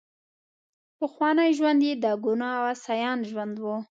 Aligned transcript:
پخوانی 0.97 1.49
ژوند 1.57 1.81
یې 1.87 1.93
د 2.03 2.05
ګناه 2.25 2.55
او 2.59 2.65
عصیان 2.73 3.19
ژوند 3.29 3.55
وو. 3.59 3.77